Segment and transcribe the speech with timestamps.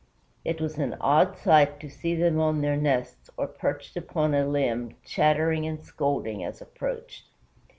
[0.43, 4.47] It was an odd sight to see them on their nests or perched upon a
[4.47, 7.25] limb, chattering and scolding as approached.